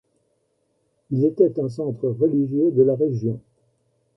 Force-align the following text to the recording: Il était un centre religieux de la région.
Il 1.11 1.23
était 1.25 1.59
un 1.59 1.69
centre 1.69 2.09
religieux 2.09 2.71
de 2.71 2.81
la 2.81 2.95
région. 2.95 3.39